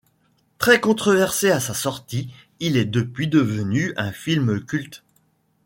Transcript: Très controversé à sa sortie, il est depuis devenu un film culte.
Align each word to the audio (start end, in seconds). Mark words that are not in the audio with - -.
Très 0.57 0.81
controversé 0.81 1.51
à 1.51 1.59
sa 1.59 1.75
sortie, 1.75 2.33
il 2.59 2.75
est 2.75 2.85
depuis 2.85 3.27
devenu 3.27 3.93
un 3.97 4.11
film 4.11 4.59
culte. 4.65 5.03